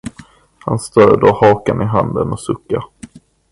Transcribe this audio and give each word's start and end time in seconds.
Han 0.59 0.79
stöder 0.79 1.31
hakan 1.33 1.81
i 1.81 1.85
handen 1.85 2.31
och 2.31 2.39
suckar. 2.39 2.83